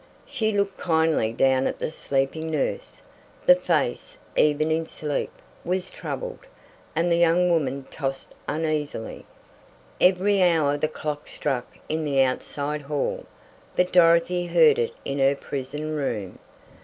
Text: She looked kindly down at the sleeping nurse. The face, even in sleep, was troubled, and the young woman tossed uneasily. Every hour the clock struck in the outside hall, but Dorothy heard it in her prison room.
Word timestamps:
She 0.25 0.51
looked 0.51 0.79
kindly 0.79 1.31
down 1.31 1.67
at 1.67 1.77
the 1.77 1.91
sleeping 1.91 2.49
nurse. 2.49 3.03
The 3.45 3.53
face, 3.53 4.17
even 4.35 4.71
in 4.71 4.87
sleep, 4.87 5.29
was 5.63 5.91
troubled, 5.91 6.39
and 6.95 7.11
the 7.11 7.17
young 7.17 7.51
woman 7.51 7.83
tossed 7.91 8.33
uneasily. 8.47 9.25
Every 10.01 10.41
hour 10.41 10.75
the 10.75 10.87
clock 10.87 11.27
struck 11.27 11.77
in 11.87 12.03
the 12.03 12.19
outside 12.23 12.81
hall, 12.81 13.27
but 13.75 13.91
Dorothy 13.93 14.47
heard 14.47 14.79
it 14.79 14.95
in 15.05 15.19
her 15.19 15.35
prison 15.35 15.95
room. 15.95 16.39